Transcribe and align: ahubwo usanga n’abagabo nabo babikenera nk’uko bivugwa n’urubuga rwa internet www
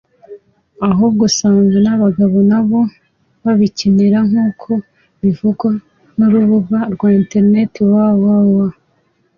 ahubwo 0.89 1.21
usanga 1.29 1.77
n’abagabo 1.85 2.37
nabo 2.51 2.79
babikenera 3.43 4.19
nk’uko 4.29 4.69
bivugwa 5.21 5.69
n’urubuga 6.17 6.77
rwa 6.93 7.07
internet 7.21 7.73
www 7.91 8.55